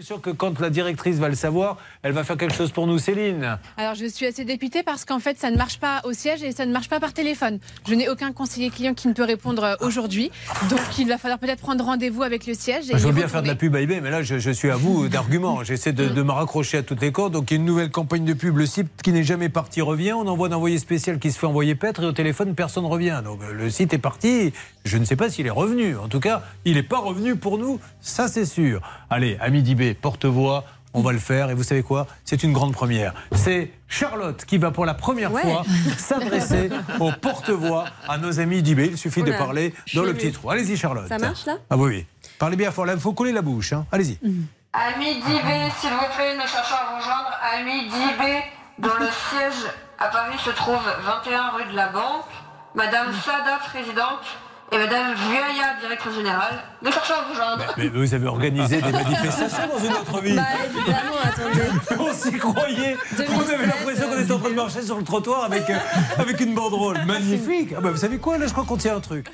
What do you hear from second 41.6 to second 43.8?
Ah oui, oui. Parlez bien fort, là, il faut coller la bouche.